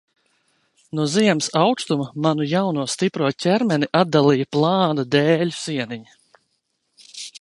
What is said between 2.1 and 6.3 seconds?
manu jauno, stipro ķermeni atdalīja plāna dēļu sieniņa.